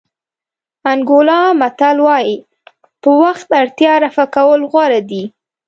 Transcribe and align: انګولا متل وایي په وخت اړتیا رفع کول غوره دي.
انګولا 0.91 1.39
متل 1.59 1.97
وایي 2.05 2.35
په 3.01 3.09
وخت 3.21 3.47
اړتیا 3.61 3.93
رفع 4.03 4.25
کول 4.35 4.61
غوره 4.71 5.01
دي. 5.09 5.23